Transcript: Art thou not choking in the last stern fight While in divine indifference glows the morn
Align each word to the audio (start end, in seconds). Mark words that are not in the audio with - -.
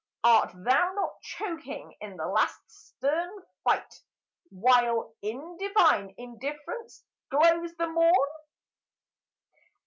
Art 0.23 0.49
thou 0.55 0.93
not 0.93 1.21
choking 1.21 1.95
in 2.01 2.15
the 2.17 2.25
last 2.25 2.57
stern 2.71 3.29
fight 3.63 4.01
While 4.49 5.13
in 5.21 5.57
divine 5.59 6.15
indifference 6.17 7.03
glows 7.29 7.75
the 7.75 7.87
morn 7.87 8.29